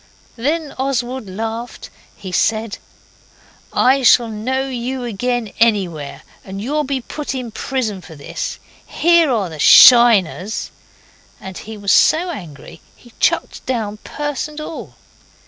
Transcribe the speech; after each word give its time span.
Then 0.35 0.71
Oswald 0.79 1.29
laughed. 1.29 1.91
He 2.15 2.31
said 2.31 2.79
'I 3.71 4.01
shall 4.01 4.29
know 4.29 4.67
you 4.67 5.03
again 5.03 5.53
anywhere, 5.59 6.23
and 6.43 6.59
you'll 6.59 6.83
be 6.85 7.01
put 7.01 7.35
in 7.35 7.51
prison 7.51 8.01
for 8.01 8.15
this. 8.15 8.57
Here 8.87 9.29
are 9.31 9.47
the 9.49 9.59
SHINERS.' 9.59 10.71
And 11.39 11.55
he 11.55 11.77
was 11.77 11.91
so 11.91 12.31
angry 12.31 12.81
he 12.95 13.13
chucked 13.19 13.63
down 13.67 13.97
purse 13.97 14.47
and 14.47 14.59
all. 14.59 14.95